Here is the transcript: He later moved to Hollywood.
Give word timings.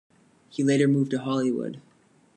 He 0.49 0.63
later 0.63 0.87
moved 0.87 1.11
to 1.11 1.19
Hollywood. 1.19 1.79